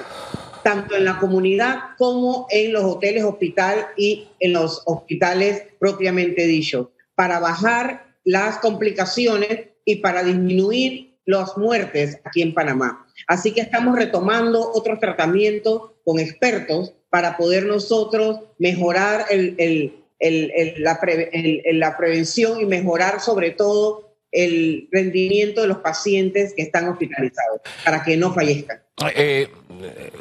tanto 0.63 0.95
en 0.95 1.05
la 1.05 1.19
comunidad 1.19 1.77
como 1.97 2.47
en 2.49 2.73
los 2.73 2.83
hoteles 2.83 3.23
hospital 3.23 3.87
y 3.95 4.27
en 4.39 4.53
los 4.53 4.81
hospitales 4.85 5.63
propiamente 5.79 6.45
dicho, 6.45 6.91
para 7.15 7.39
bajar 7.39 8.15
las 8.25 8.57
complicaciones 8.57 9.67
y 9.85 9.97
para 9.97 10.23
disminuir 10.23 11.06
las 11.27 11.57
muertes 11.57 12.19
aquí 12.23 12.41
en 12.41 12.53
Panamá. 12.53 13.05
Así 13.27 13.51
que 13.51 13.61
estamos 13.61 13.95
retomando 13.95 14.71
otros 14.73 14.99
tratamientos 14.99 15.91
con 16.03 16.19
expertos 16.19 16.93
para 17.09 17.37
poder 17.37 17.65
nosotros 17.65 18.39
mejorar 18.57 19.25
la 20.19 21.97
prevención 21.97 22.61
y 22.61 22.65
mejorar 22.65 23.19
sobre 23.19 23.51
todo 23.51 24.15
el 24.31 24.87
rendimiento 24.91 25.61
de 25.61 25.67
los 25.67 25.77
pacientes 25.79 26.53
que 26.55 26.63
están 26.63 26.87
hospitalizados 26.87 27.61
para 27.83 28.03
que 28.03 28.15
no 28.17 28.33
fallezcan. 28.33 28.81
Eh, 29.13 29.49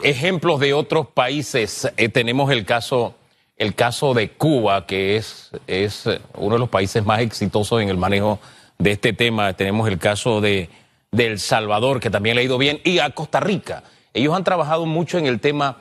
ejemplos 0.03 0.61
de 0.61 0.75
otros 0.75 1.07
países, 1.09 1.89
eh, 1.97 2.09
tenemos 2.09 2.51
el 2.51 2.65
caso, 2.65 3.15
el 3.57 3.75
caso 3.75 4.13
de 4.13 4.31
Cuba, 4.31 4.87
que 4.87 5.17
es, 5.17 5.51
es 5.67 6.05
uno 6.35 6.57
de 6.57 6.59
los 6.59 6.69
países 6.69 7.05
más 7.05 7.21
exitosos 7.21 7.81
en 7.81 7.91
el 7.91 7.97
manejo 7.97 8.41
de 8.79 8.93
este 8.93 9.13
tema. 9.13 9.53
Tenemos 9.55 9.89
el 9.89 9.99
caso 9.99 10.41
de, 10.41 10.69
de 11.13 11.27
El 11.27 11.39
Salvador, 11.39 12.01
que 12.01 12.11
también 12.11 12.37
le 12.37 12.43
ha 12.43 12.45
ido 12.45 12.59
bien, 12.59 12.81
y 12.85 12.99
a 12.99 13.11
Costa 13.11 13.41
Rica. 13.41 13.83
Ellos 14.13 14.35
han 14.35 14.45
trabajado 14.45 14.87
mucho 14.87 15.19
en 15.19 15.27
el 15.27 15.41
tema 15.41 15.79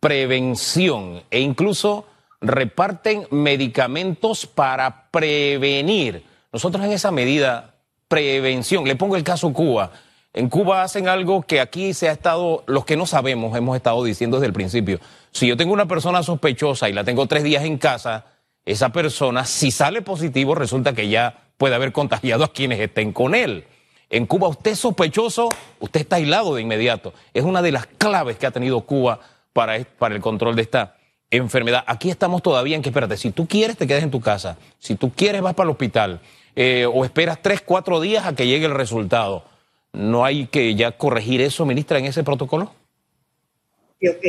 prevención 0.00 1.22
e 1.30 1.40
incluso 1.40 2.06
reparten 2.40 3.26
medicamentos 3.30 4.46
para 4.46 5.10
prevenir. 5.10 6.24
Nosotros 6.52 6.84
en 6.84 6.92
esa 6.92 7.10
medida, 7.10 7.74
prevención, 8.06 8.84
le 8.84 8.96
pongo 8.96 9.16
el 9.16 9.24
caso 9.24 9.52
Cuba. 9.52 9.90
En 10.32 10.48
Cuba 10.48 10.82
hacen 10.82 11.08
algo 11.08 11.42
que 11.42 11.60
aquí 11.60 11.94
se 11.94 12.08
ha 12.08 12.12
estado, 12.12 12.62
los 12.66 12.84
que 12.84 12.96
no 12.96 13.06
sabemos, 13.06 13.56
hemos 13.56 13.76
estado 13.76 14.04
diciendo 14.04 14.36
desde 14.36 14.46
el 14.46 14.52
principio. 14.52 15.00
Si 15.32 15.48
yo 15.48 15.56
tengo 15.56 15.72
una 15.72 15.88
persona 15.88 16.22
sospechosa 16.22 16.88
y 16.88 16.92
la 16.92 17.04
tengo 17.04 17.26
tres 17.26 17.42
días 17.42 17.64
en 17.64 17.78
casa, 17.78 18.26
esa 18.64 18.90
persona, 18.90 19.44
si 19.44 19.70
sale 19.70 20.02
positivo, 20.02 20.54
resulta 20.54 20.92
que 20.92 21.08
ya 21.08 21.42
puede 21.56 21.74
haber 21.74 21.92
contagiado 21.92 22.44
a 22.44 22.52
quienes 22.52 22.78
estén 22.80 23.12
con 23.12 23.34
él. 23.34 23.64
En 24.10 24.26
Cuba, 24.26 24.48
usted 24.48 24.70
es 24.70 24.78
sospechoso, 24.78 25.48
usted 25.80 26.00
está 26.00 26.16
aislado 26.16 26.54
de 26.54 26.62
inmediato. 26.62 27.12
Es 27.34 27.44
una 27.44 27.60
de 27.60 27.72
las 27.72 27.86
claves 27.86 28.38
que 28.38 28.46
ha 28.46 28.50
tenido 28.50 28.80
Cuba 28.80 29.20
para, 29.52 29.84
para 29.98 30.14
el 30.14 30.20
control 30.22 30.56
de 30.56 30.62
esta 30.62 30.96
enfermedad. 31.30 31.84
Aquí 31.86 32.10
estamos 32.10 32.42
todavía 32.42 32.76
en 32.76 32.82
que, 32.82 32.88
espérate, 32.88 33.16
si 33.18 33.30
tú 33.32 33.46
quieres, 33.46 33.76
te 33.76 33.86
quedas 33.86 34.02
en 34.02 34.10
tu 34.10 34.20
casa. 34.20 34.56
Si 34.78 34.94
tú 34.94 35.12
quieres, 35.12 35.42
vas 35.42 35.54
para 35.54 35.66
el 35.66 35.72
hospital. 35.72 36.20
Eh, 36.56 36.86
o 36.86 37.04
esperas 37.04 37.40
tres, 37.42 37.60
cuatro 37.60 38.00
días 38.00 38.26
a 38.26 38.34
que 38.34 38.46
llegue 38.46 38.66
el 38.66 38.74
resultado. 38.74 39.44
¿No 39.92 40.24
hay 40.24 40.46
que 40.46 40.74
ya 40.74 40.92
corregir 40.92 41.40
eso, 41.40 41.66
ministra, 41.66 41.98
en 41.98 42.06
ese 42.06 42.24
protocolo? 42.24 42.72
Ok, 44.00 44.24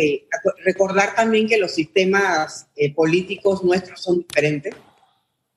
recordar 0.65 1.15
también 1.15 1.47
que 1.47 1.57
los 1.57 1.71
sistemas 1.71 2.67
eh, 2.75 2.93
políticos 2.93 3.63
nuestros 3.63 4.01
son 4.01 4.19
diferentes. 4.19 4.75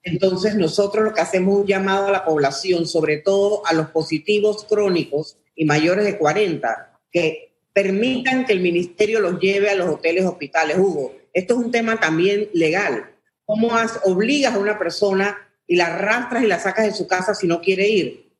Entonces 0.02 0.56
nosotros 0.56 1.04
lo 1.04 1.14
que 1.14 1.20
hacemos 1.20 1.54
es 1.54 1.60
un 1.60 1.66
llamado 1.66 2.08
a 2.08 2.12
la 2.12 2.24
población, 2.24 2.86
sobre 2.86 3.18
todo 3.18 3.64
a 3.66 3.72
los 3.72 3.88
positivos 3.88 4.64
crónicos 4.64 5.36
y 5.54 5.64
mayores 5.64 6.04
de 6.04 6.18
40, 6.18 7.00
que 7.10 7.54
permitan 7.72 8.44
que 8.44 8.52
el 8.52 8.60
ministerio 8.60 9.20
los 9.20 9.38
lleve 9.38 9.70
a 9.70 9.74
los 9.74 9.88
hoteles 9.88 10.24
hospitales. 10.24 10.76
Hugo, 10.78 11.14
esto 11.32 11.54
es 11.54 11.60
un 11.60 11.70
tema 11.70 12.00
también 12.00 12.48
legal. 12.52 13.10
¿Cómo 13.44 13.70
obligas 14.04 14.54
a 14.54 14.58
una 14.58 14.78
persona 14.78 15.38
y 15.66 15.76
la 15.76 15.86
arrastras 15.86 16.42
y 16.42 16.46
la 16.46 16.58
sacas 16.58 16.86
de 16.86 16.94
su 16.94 17.06
casa 17.06 17.34
si 17.34 17.46
no 17.46 17.60
quiere 17.60 17.88
ir? 17.88 18.32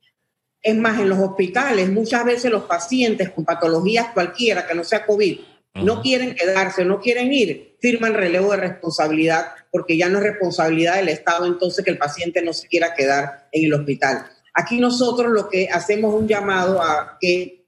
Es 0.61 0.75
más, 0.75 0.99
en 0.99 1.09
los 1.09 1.19
hospitales 1.19 1.89
muchas 1.89 2.23
veces 2.25 2.51
los 2.51 2.63
pacientes 2.63 3.29
con 3.29 3.45
patologías 3.45 4.07
cualquiera 4.13 4.65
que 4.65 4.75
no 4.75 4.83
sea 4.83 5.05
COVID 5.05 5.39
no 5.75 6.01
quieren 6.01 6.35
quedarse, 6.35 6.85
no 6.85 6.99
quieren 6.99 7.33
ir, 7.33 7.77
firman 7.79 8.13
relevo 8.13 8.51
de 8.51 8.57
responsabilidad 8.57 9.47
porque 9.71 9.97
ya 9.97 10.09
no 10.09 10.19
es 10.19 10.23
responsabilidad 10.23 10.95
del 10.95 11.09
Estado 11.09 11.45
entonces 11.45 11.83
que 11.83 11.91
el 11.91 11.97
paciente 11.97 12.41
no 12.41 12.53
se 12.53 12.67
quiera 12.67 12.93
quedar 12.93 13.47
en 13.51 13.65
el 13.65 13.73
hospital. 13.73 14.25
Aquí 14.53 14.79
nosotros 14.79 15.31
lo 15.31 15.49
que 15.49 15.67
hacemos 15.69 16.13
un 16.13 16.27
llamado 16.27 16.81
a 16.81 17.17
que 17.19 17.65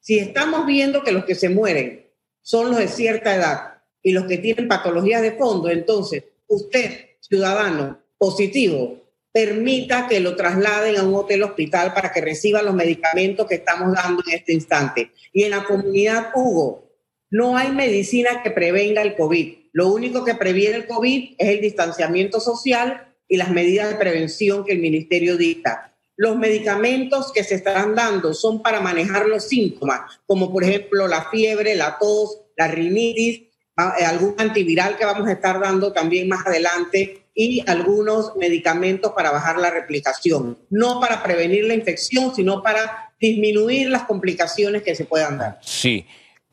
si 0.00 0.18
estamos 0.18 0.66
viendo 0.66 1.02
que 1.02 1.12
los 1.12 1.24
que 1.24 1.34
se 1.34 1.48
mueren 1.48 2.06
son 2.42 2.70
los 2.70 2.78
de 2.78 2.88
cierta 2.88 3.34
edad, 3.34 3.76
y 4.06 4.12
los 4.12 4.26
que 4.26 4.38
tienen 4.38 4.68
patologías 4.68 5.20
de 5.20 5.32
fondo, 5.32 5.68
entonces 5.68 6.22
usted, 6.46 7.16
ciudadano 7.18 7.98
positivo, 8.16 9.02
permita 9.32 10.06
que 10.06 10.20
lo 10.20 10.36
trasladen 10.36 10.96
a 10.96 11.02
un 11.02 11.16
hotel 11.16 11.42
hospital 11.42 11.92
para 11.92 12.12
que 12.12 12.20
reciba 12.20 12.62
los 12.62 12.72
medicamentos 12.72 13.48
que 13.48 13.56
estamos 13.56 13.92
dando 13.92 14.22
en 14.28 14.34
este 14.36 14.52
instante. 14.52 15.10
Y 15.32 15.42
en 15.42 15.50
la 15.50 15.64
comunidad 15.64 16.30
Hugo, 16.36 16.85
no 17.30 17.56
hay 17.56 17.72
medicina 17.72 18.42
que 18.42 18.50
prevenga 18.50 19.02
el 19.02 19.16
COVID. 19.16 19.54
Lo 19.72 19.88
único 19.92 20.24
que 20.24 20.34
previene 20.34 20.76
el 20.76 20.86
COVID 20.86 21.34
es 21.38 21.48
el 21.48 21.60
distanciamiento 21.60 22.40
social 22.40 23.14
y 23.28 23.36
las 23.36 23.50
medidas 23.50 23.90
de 23.90 23.96
prevención 23.96 24.64
que 24.64 24.72
el 24.72 24.78
ministerio 24.78 25.36
dicta. 25.36 25.92
Los 26.16 26.36
medicamentos 26.36 27.32
que 27.32 27.44
se 27.44 27.56
están 27.56 27.94
dando 27.94 28.32
son 28.32 28.62
para 28.62 28.80
manejar 28.80 29.26
los 29.26 29.44
síntomas, 29.48 30.20
como 30.26 30.50
por 30.50 30.64
ejemplo 30.64 31.06
la 31.08 31.28
fiebre, 31.28 31.74
la 31.74 31.98
tos, 31.98 32.40
la 32.56 32.68
rinitis, 32.68 33.38
eh, 33.38 34.04
algún 34.06 34.34
antiviral 34.38 34.96
que 34.96 35.04
vamos 35.04 35.28
a 35.28 35.32
estar 35.32 35.60
dando 35.60 35.92
también 35.92 36.28
más 36.28 36.46
adelante 36.46 37.26
y 37.34 37.62
algunos 37.66 38.34
medicamentos 38.36 39.12
para 39.12 39.30
bajar 39.30 39.58
la 39.58 39.68
replicación, 39.68 40.58
no 40.70 41.00
para 41.00 41.22
prevenir 41.22 41.64
la 41.64 41.74
infección, 41.74 42.34
sino 42.34 42.62
para 42.62 43.12
disminuir 43.20 43.90
las 43.90 44.04
complicaciones 44.04 44.82
que 44.82 44.94
se 44.94 45.04
puedan 45.04 45.36
dar. 45.36 45.58
Sí. 45.60 46.06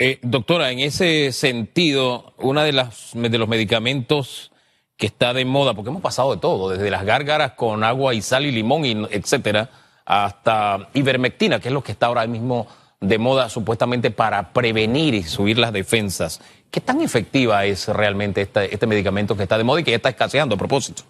Eh, 0.06 0.20
doctora, 0.22 0.70
en 0.70 0.80
ese 0.80 1.32
sentido, 1.32 2.34
uno 2.40 2.62
de, 2.62 2.74
de 2.74 3.38
los 3.38 3.48
medicamentos 3.48 4.52
que 4.98 5.06
está 5.06 5.34
de 5.34 5.46
moda, 5.46 5.74
porque 5.74 5.92
hemos 5.92 6.02
pasado 6.02 6.36
de 6.36 6.42
todo, 6.42 6.72
desde 6.72 6.92
las 6.92 7.06
gárgaras 7.06 7.54
con 7.54 7.86
agua 7.86 8.14
y 8.14 8.22
sal 8.22 8.46
y 8.46 8.52
limón, 8.52 8.84
etcétera, 9.10 9.70
hasta 10.04 10.90
ivermectina, 10.94 11.62
que 11.62 11.70
es 11.70 11.74
lo 11.74 11.82
que 11.82 11.94
está 11.94 12.08
ahora 12.08 12.28
mismo 12.28 12.68
de 13.00 13.18
moda 13.18 13.48
supuestamente 13.48 14.12
para 14.12 14.52
prevenir 14.52 15.14
y 15.14 15.24
subir 15.24 15.58
las 15.58 15.72
defensas. 15.72 16.42
¿Qué 16.70 16.82
tan 16.82 17.00
efectiva 17.00 17.64
es 17.64 17.88
realmente 17.88 18.42
este 18.42 18.88
medicamento 18.88 19.38
que 19.38 19.44
está 19.44 19.58
de 19.58 19.64
moda 19.64 19.80
y 19.80 19.84
que 19.86 19.92
ya 19.92 19.98
está 19.98 20.10
escaseando 20.10 20.56
a 20.56 20.58
propósito? 20.58 21.04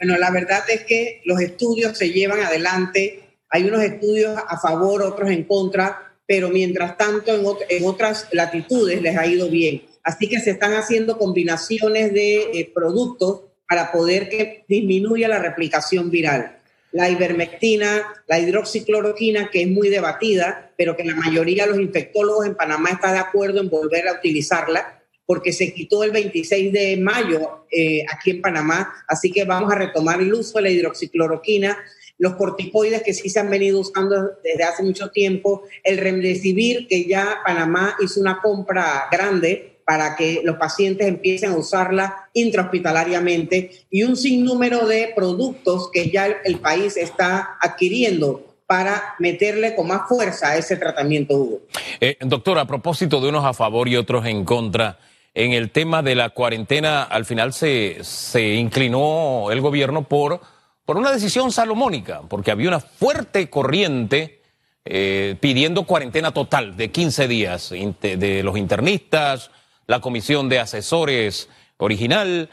Bueno, 0.00 0.18
la 0.18 0.32
verdad 0.32 0.64
es 0.70 0.82
que 0.86 1.22
los 1.24 1.40
estudios 1.40 1.96
se 1.96 2.10
llevan 2.10 2.40
adelante. 2.40 3.38
Hay 3.48 3.62
unos 3.62 3.82
estudios 3.82 4.36
a 4.48 4.58
favor, 4.58 5.02
otros 5.02 5.30
en 5.30 5.44
contra, 5.44 6.05
pero 6.26 6.48
mientras 6.48 6.96
tanto 6.96 7.32
en, 7.34 7.84
otras 7.84 8.28
latitudes 8.32 9.00
les 9.00 9.16
ha 9.16 9.26
ido 9.26 9.48
bien. 9.48 9.82
Así 10.02 10.28
que 10.28 10.40
se 10.40 10.50
están 10.50 10.74
haciendo 10.74 11.18
combinaciones 11.18 12.12
de 12.12 12.50
eh, 12.52 12.70
productos 12.74 13.42
para 13.68 13.90
poder 13.92 14.28
que 14.28 14.64
disminuya 14.68 15.28
la 15.28 15.38
replicación 15.38 16.10
viral 16.10 16.56
la 16.96 17.10
ivermectina, 17.10 18.02
la 18.26 18.38
hidroxicloroquina, 18.38 19.50
que 19.50 19.62
es 19.62 19.68
muy 19.68 19.90
debatida, 19.90 20.72
pero 20.78 20.96
que 20.96 21.04
la 21.04 21.14
mayoría 21.14 21.64
de 21.64 21.72
los 21.72 21.80
infectólogos 21.80 22.46
en 22.46 22.54
Panamá 22.54 22.90
está 22.90 23.12
de 23.12 23.18
acuerdo 23.18 23.60
en 23.60 23.68
volver 23.68 24.08
a 24.08 24.14
utilizarla, 24.14 25.02
porque 25.26 25.52
se 25.52 25.74
quitó 25.74 26.04
el 26.04 26.10
26 26.10 26.72
de 26.72 26.96
mayo 26.96 27.66
eh, 27.70 28.04
aquí 28.10 28.30
en 28.30 28.40
Panamá, 28.40 28.94
así 29.08 29.30
que 29.30 29.44
vamos 29.44 29.70
a 29.70 29.76
retomar 29.76 30.20
el 30.20 30.32
uso 30.32 30.56
de 30.56 30.62
la 30.62 30.70
hidroxicloroquina, 30.70 31.76
los 32.18 32.34
corticoides 32.34 33.02
que 33.02 33.14
sí 33.14 33.28
se 33.28 33.40
han 33.40 33.50
venido 33.50 33.80
usando 33.80 34.32
desde 34.42 34.64
hace 34.64 34.82
mucho 34.82 35.10
tiempo, 35.10 35.62
el 35.82 35.98
remdesivir, 35.98 36.86
que 36.88 37.04
ya 37.04 37.38
Panamá 37.44 37.96
hizo 38.00 38.20
una 38.20 38.40
compra 38.40 39.08
grande 39.10 39.76
para 39.86 40.16
que 40.16 40.40
los 40.42 40.56
pacientes 40.56 41.06
empiecen 41.06 41.52
a 41.52 41.56
usarla 41.56 42.28
intrahospitalariamente 42.32 43.70
y 43.88 44.02
un 44.02 44.16
sinnúmero 44.16 44.86
de 44.86 45.12
productos 45.14 45.90
que 45.92 46.10
ya 46.10 46.26
el, 46.26 46.58
país 46.58 46.96
está 46.96 47.56
adquiriendo 47.60 48.56
para 48.66 49.14
meterle 49.20 49.76
con 49.76 49.86
más 49.86 50.08
fuerza 50.08 50.48
a 50.48 50.56
ese 50.56 50.76
tratamiento, 50.76 51.36
Hugo. 51.36 51.60
Eh, 52.00 52.16
doctor, 52.20 52.58
a 52.58 52.66
propósito 52.66 53.20
de 53.20 53.28
unos 53.28 53.44
a 53.44 53.52
favor 53.52 53.88
y 53.88 53.96
otros 53.96 54.26
en 54.26 54.44
contra, 54.44 54.98
en 55.34 55.52
el 55.52 55.70
tema 55.70 56.02
de 56.02 56.16
la 56.16 56.30
cuarentena, 56.30 57.04
al 57.04 57.24
final 57.24 57.52
se, 57.52 57.98
se 58.02 58.54
inclinó 58.54 59.52
el 59.52 59.60
gobierno 59.60 60.08
por, 60.08 60.40
por 60.86 60.96
una 60.96 61.12
decisión 61.12 61.52
salomónica, 61.52 62.22
porque 62.28 62.52
había 62.52 62.68
una 62.68 62.80
fuerte 62.80 63.50
corriente 63.50 64.40
eh, 64.84 65.36
pidiendo 65.40 65.84
cuarentena 65.84 66.32
total 66.32 66.76
de 66.76 66.92
15 66.92 67.28
días 67.28 67.70
de 68.00 68.42
los 68.44 68.56
internistas, 68.56 69.50
la 69.88 70.00
comisión 70.00 70.48
de 70.48 70.60
asesores 70.60 71.48
original, 71.76 72.48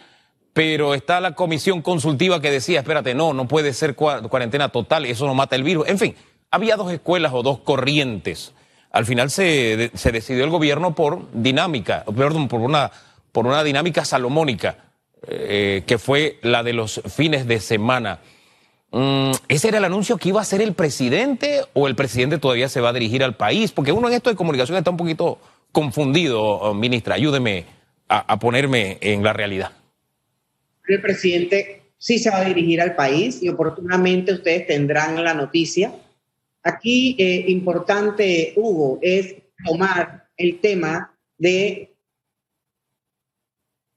pero 0.54 0.96
está 0.96 1.22
la 1.22 1.36
comisión 1.36 1.82
consultiva 1.82 2.42
que 2.42 2.52
decía, 2.52 2.80
espérate, 2.80 3.14
no, 3.14 3.34
no 3.34 3.48
puede 3.48 3.72
ser 3.72 3.96
cuarentena 3.96 4.70
total, 4.70 5.06
eso 5.06 5.28
no 5.28 5.36
mata 5.36 5.56
el 5.56 5.64
virus. 5.64 5.88
En 5.88 6.00
fin, 6.00 6.16
había 6.50 6.76
dos 6.76 6.92
escuelas 6.92 7.34
o 7.34 7.44
dos 7.44 7.60
corrientes. 7.60 8.54
Al 8.92 9.06
final 9.06 9.32
se, 9.32 9.92
decidió 10.12 10.44
el 10.44 10.52
gobierno 10.52 10.94
por 10.94 11.32
dinámica, 11.34 12.04
perdón, 12.16 12.48
por 12.48 12.62
una, 12.62 12.92
por 13.32 13.48
una 13.48 13.64
dinámica 13.64 14.06
salomónica. 14.06 14.78
Eh, 15.28 15.84
que 15.86 15.98
fue 15.98 16.38
la 16.42 16.64
de 16.64 16.74
los 16.74 17.02
fines 17.16 17.48
de 17.48 17.60
semana. 17.60 18.20
Mm, 18.92 19.32
¿Ese 19.48 19.70
era 19.70 19.78
el 19.78 19.86
anuncio 19.86 20.18
que 20.18 20.30
iba 20.30 20.40
a 20.40 20.44
hacer 20.44 20.62
el 20.62 20.74
presidente 20.74 21.62
o 21.74 21.88
el 21.88 21.96
presidente 21.96 22.38
todavía 22.38 22.70
se 22.70 22.82
va 22.82 22.90
a 22.90 22.94
dirigir 22.94 23.24
al 23.24 23.36
país? 23.36 23.72
Porque 23.72 23.92
uno 23.92 24.08
en 24.08 24.16
esto 24.16 24.30
de 24.30 24.36
comunicación 24.36 24.78
está 24.78 24.92
un 24.92 24.98
poquito 24.98 25.40
confundido, 25.72 26.74
ministra. 26.74 27.16
Ayúdeme 27.16 27.66
a, 28.08 28.38
ponerme 28.40 28.98
en 29.02 29.24
la 29.24 29.34
realidad. 29.34 29.72
El 30.88 31.02
presidente 31.02 31.82
sí 31.98 32.20
se 32.20 32.30
va 32.30 32.40
a 32.40 32.46
dirigir 32.46 32.82
al 32.82 32.96
país 32.96 33.42
y 33.42 33.50
oportunamente 33.50 34.34
ustedes 34.34 34.68
tendrán 34.68 35.24
la 35.24 35.34
noticia. 35.34 35.94
Aquí 36.62 37.16
eh, 37.18 37.46
importante, 37.48 38.54
Hugo, 38.56 39.00
es 39.02 39.36
tomar 39.66 40.28
el 40.38 40.60
tema 40.60 41.16
de 41.38 41.93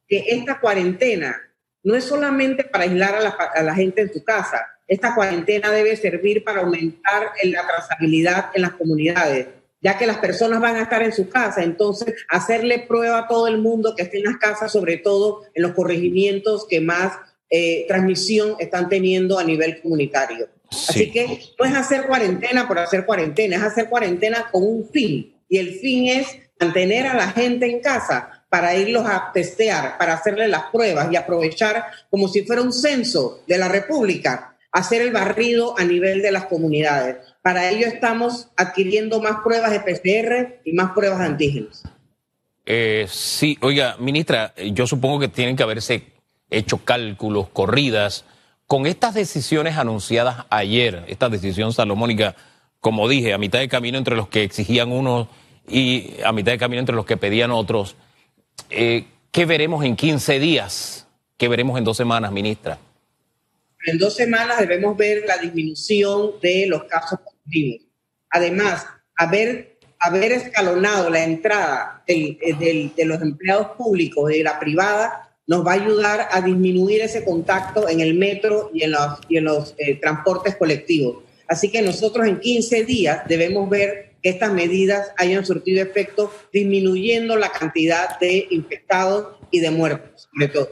que 0.09 0.25
esta 0.29 0.61
cuarentena 0.61 1.41
no 1.83 1.95
es 1.95 2.05
solamente 2.05 2.65
para 2.65 2.85
aislar 2.85 3.15
a 3.55 3.63
la 3.63 3.75
gente 3.75 4.03
en 4.03 4.13
su 4.13 4.25
casa, 4.25 4.67
esta 4.89 5.15
cuarentena 5.15 5.71
debe 5.71 5.97
servir 5.97 6.45
para 6.45 6.61
aumentar 6.61 7.33
la 7.43 7.67
trazabilidad 7.67 8.51
en 8.55 8.63
las 8.63 8.73
comunidades, 8.73 9.49
ya 9.81 9.99
que 9.99 10.07
las 10.07 10.19
personas 10.19 10.61
van 10.61 10.77
a 10.77 10.83
estar 10.83 11.03
en 11.03 11.13
su 11.13 11.29
casa. 11.29 11.63
Entonces, 11.63 12.15
hacerle 12.29 12.81
prueba 12.81 13.19
a 13.19 13.29
todo 13.29 13.49
el 13.49 13.59
mundo 13.59 13.95
que 13.97 14.03
esté 14.03 14.19
en 14.19 14.25
las 14.25 14.37
casas, 14.37 14.73
sobre 14.73 14.97
todo 14.97 15.43
en 15.55 15.63
los 15.63 15.73
corregimientos 15.73 16.67
que 16.69 16.81
más 16.81 17.13
eh, 17.51 17.85
transmisión 17.89 18.57
están 18.59 18.89
teniendo 18.89 19.39
a 19.39 19.45
nivel 19.45 19.81
comunitario. 19.81 20.49
Así 20.71 21.11
que 21.11 21.41
no 21.59 21.65
es 21.65 21.75
hacer 21.75 22.07
cuarentena 22.07 22.67
por 22.67 22.79
hacer 22.79 23.07
cuarentena, 23.07 23.57
es 23.57 23.63
hacer 23.63 23.89
cuarentena 23.89 24.49
con 24.51 24.65
un 24.65 24.89
fin. 24.89 25.35
Y 25.49 25.59
el 25.59 25.75
fin 25.75 26.09
es 26.09 26.27
mantener 26.61 27.07
a 27.07 27.15
la 27.15 27.29
gente 27.31 27.67
en 27.67 27.81
casa 27.81 28.46
para 28.57 28.75
irlos 28.75 29.05
a 29.05 29.33
testear, 29.35 29.99
para 29.99 30.15
hacerle 30.15 30.49
las 30.49 30.71
pruebas 30.73 31.09
y 31.13 31.17
aprovechar 31.17 31.85
como 32.09 32.27
si 32.27 32.43
fuera 32.47 32.63
un 32.63 32.73
censo 32.73 33.43
de 33.47 33.59
la 33.59 33.69
República 33.69 34.57
hacer 34.73 35.03
el 35.03 35.13
barrido 35.13 35.79
a 35.79 35.85
nivel 35.85 36.23
de 36.23 36.33
las 36.33 36.47
comunidades. 36.47 37.19
Para 37.43 37.69
ello 37.69 37.87
estamos 37.87 38.49
adquiriendo 38.57 39.21
más 39.21 39.43
pruebas 39.45 39.73
de 39.73 39.81
PCR 39.81 40.61
y 40.65 40.73
más 40.73 40.93
pruebas 40.93 41.19
de 41.19 41.25
antígenos. 41.27 41.83
Eh, 42.65 43.07
sí, 43.11 43.59
oiga, 43.61 43.97
ministra, 43.99 44.55
yo 44.73 44.87
supongo 44.87 45.19
que 45.19 45.29
tienen 45.29 45.55
que 45.55 45.63
haberse 45.63 46.05
hecho 46.49 46.79
cálculos, 46.79 47.51
corridas, 47.51 48.25
con 48.67 48.87
estas 48.87 49.13
decisiones 49.13 49.77
anunciadas 49.77 50.47
ayer, 50.49 51.05
esta 51.09 51.29
decisión 51.29 51.75
salomónica, 51.75 52.37
como 52.81 53.07
dije, 53.07 53.35
a 53.35 53.39
mitad 53.39 53.59
de 53.59 53.69
camino 53.69 53.99
entre 53.99 54.17
los 54.17 54.29
que 54.29 54.45
exigían 54.45 54.93
unos 54.93 55.29
y 55.69 56.15
a 56.25 56.33
mitad 56.33 56.53
de 56.53 56.59
camino 56.59 56.81
entre 56.81 56.97
los 56.97 57.05
que 57.05 57.19
pedían 57.19 57.51
otros, 57.51 57.97
eh, 58.71 59.05
¿qué 59.31 59.45
veremos 59.45 59.85
en 59.85 59.97
15 59.97 60.39
días? 60.39 61.07
¿Qué 61.37 61.49
veremos 61.49 61.79
en 61.79 61.85
dos 61.85 61.97
semanas, 61.97 62.33
ministra? 62.33 62.79
en 63.87 63.99
dos 63.99 64.15
semanas 64.15 64.59
debemos 64.59 64.97
ver 64.97 65.25
la 65.27 65.39
disminución 65.39 66.33
de 66.43 66.67
los 66.67 66.85
casos 66.85 67.21
positivos. 67.21 67.87
Además, 68.31 68.87
haber, 69.17 69.79
haber 70.01 70.33
escalonado 70.33 71.09
la 71.09 71.25
entrada 71.25 72.03
de 72.07 72.93
los 73.05 73.23
empleados 73.23 73.69
públicos 73.79 74.29
de 74.29 74.43
la 74.43 74.59
privada 74.59 75.31
nos 75.47 75.65
va 75.65 75.73
a 75.73 75.75
ayudar 75.75 76.29
a 76.33 76.41
disminuir 76.41 77.03
ese 77.03 77.25
contacto 77.25 77.89
en 77.89 78.01
el 78.01 78.15
metro 78.15 78.71
y 78.75 78.83
en 78.83 78.91
los, 78.91 79.21
y 79.29 79.37
en 79.37 79.45
los 79.45 79.75
eh, 79.79 79.95
transportes 79.95 80.57
colectivos. 80.57 81.23
Así 81.47 81.71
que 81.71 81.81
nosotros 81.81 82.27
en 82.27 82.41
15 82.41 82.85
días 82.85 83.23
debemos 83.29 83.71
ver 83.71 84.06
estas 84.29 84.53
medidas 84.53 85.13
hayan 85.19 85.45
surtido 85.47 85.83
efecto, 85.83 86.33
disminuyendo 86.53 87.37
la 87.37 87.51
cantidad 87.51 88.19
de 88.19 88.47
infectados 88.51 89.37
y 89.51 89.61
de 89.61 89.71
muertos, 89.71 90.29
sobre 90.33 90.49
todo. 90.49 90.69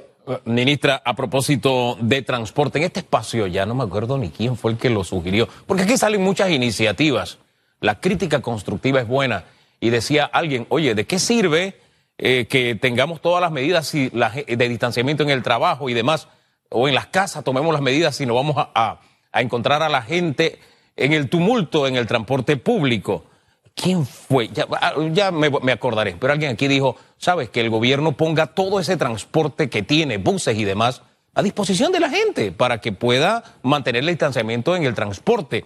Ministra, 0.46 1.02
a 1.04 1.14
propósito 1.14 1.98
de 2.00 2.22
transporte, 2.22 2.78
en 2.78 2.84
este 2.84 3.00
espacio 3.00 3.46
ya 3.46 3.66
no 3.66 3.74
me 3.74 3.84
acuerdo 3.84 4.16
ni 4.16 4.30
quién 4.30 4.56
fue 4.56 4.72
el 4.72 4.78
que 4.78 4.88
lo 4.88 5.04
sugirió, 5.04 5.48
porque 5.66 5.82
aquí 5.82 5.98
salen 5.98 6.22
muchas 6.22 6.50
iniciativas. 6.50 7.38
La 7.80 8.00
crítica 8.00 8.40
constructiva 8.40 9.00
es 9.00 9.06
buena. 9.08 9.44
Y 9.80 9.90
decía 9.90 10.24
alguien, 10.24 10.66
oye, 10.70 10.94
¿de 10.94 11.04
qué 11.04 11.18
sirve 11.18 11.76
eh, 12.16 12.46
que 12.48 12.74
tengamos 12.74 13.20
todas 13.20 13.42
las 13.42 13.52
medidas 13.52 13.92
de 13.92 14.68
distanciamiento 14.68 15.22
en 15.22 15.30
el 15.30 15.42
trabajo 15.42 15.90
y 15.90 15.94
demás, 15.94 16.28
o 16.70 16.88
en 16.88 16.94
las 16.94 17.08
casas 17.08 17.44
tomemos 17.44 17.72
las 17.72 17.82
medidas 17.82 18.16
si 18.16 18.24
no 18.24 18.34
vamos 18.34 18.56
a 18.56 19.00
encontrar 19.34 19.82
a 19.82 19.90
la 19.90 20.00
gente 20.00 20.58
en 20.96 21.12
el 21.12 21.28
tumulto 21.28 21.86
en 21.86 21.96
el 21.96 22.06
transporte 22.06 22.56
público? 22.56 23.26
¿Quién 23.74 24.06
fue? 24.06 24.48
Ya, 24.48 24.66
ah, 24.80 25.30
me, 25.32 25.72
acordaré, 25.72 26.16
pero 26.18 26.32
alguien 26.32 26.52
aquí 26.52 26.68
dijo, 26.68 26.96
sabes, 27.18 27.50
que 27.50 27.60
el 27.60 27.70
gobierno 27.70 28.12
ponga 28.12 28.46
todo 28.46 28.78
ese 28.78 28.96
transporte 28.96 29.68
que 29.68 29.82
tiene, 29.82 30.18
buses 30.18 30.56
y 30.56 30.64
demás, 30.64 31.02
a 31.34 31.42
disposición 31.42 31.90
de 31.90 32.00
la 32.00 32.08
gente 32.08 32.52
para 32.52 32.80
que 32.80 32.92
pueda 32.92 33.42
mantener 33.62 34.02
el 34.02 34.08
distanciamiento 34.08 34.76
en 34.76 34.84
el 34.84 34.94
transporte. 34.94 35.64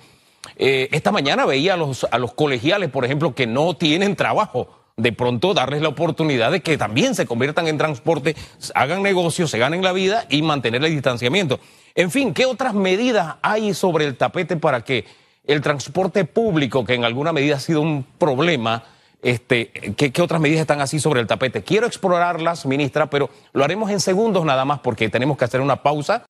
Eh, 0.57 0.89
esta 0.93 1.13
mañana 1.13 1.45
veía 1.45 1.75
a 1.75 1.77
los, 1.77 2.05
a 2.11 2.19
los 2.19 2.33
colegiales, 2.33 2.89
por 2.89 3.05
ejemplo, 3.05 3.35
que 3.35 3.47
no 3.47 3.77
tienen 3.77 4.17
trabajo, 4.17 4.69
de 4.97 5.13
pronto 5.13 5.53
darles 5.53 5.83
la 5.83 5.89
oportunidad 5.89 6.51
de 6.51 6.61
que 6.61 6.79
también 6.79 7.15
se 7.15 7.27
conviertan 7.27 7.69
en 7.69 7.77
transporte, 7.77 8.35
hagan 8.75 9.03
negocios, 9.03 9.51
se 9.51 9.59
ganen 9.59 9.83
la 9.83 9.93
vida 9.93 10.25
y 10.31 10.41
mantener 10.41 10.83
el 10.83 10.91
distanciamiento. 10.91 11.61
En 11.95 12.11
fin, 12.11 12.33
¿qué 12.33 12.47
otras 12.47 12.75
medidas 12.75 13.37
hay 13.43 13.75
sobre 13.75 14.07
el 14.07 14.17
tapete 14.17 14.57
para 14.57 14.83
que 14.83 15.05
el 15.49 15.63
transporte 15.63 16.25
público, 16.25 16.85
que 16.85 16.95
en 16.95 17.05
alguna 17.05 17.33
medida 17.33 17.57
ha 17.57 17.61
sido 17.61 17.81
un 17.81 18.05
problema, 18.19 18.85
este, 19.23 19.71
¿qué, 19.97 20.13
¿qué, 20.13 20.23
otras 20.23 20.41
medidas 20.41 20.61
están 20.61 20.81
así 20.81 21.01
sobre 21.01 21.21
el 21.21 21.27
tapete? 21.27 21.63
Quiero 21.65 21.87
explorarlas, 21.87 22.67
ministra, 22.67 23.11
pero 23.11 23.31
lo 23.55 23.65
haremos 23.65 23.91
en 23.91 23.99
segundos 23.99 24.45
nada 24.45 24.65
más 24.65 24.81
porque 24.81 25.09
tenemos 25.09 25.37
que 25.39 25.47
hacer 25.47 25.61
una 25.61 25.83
pausa. 25.83 26.27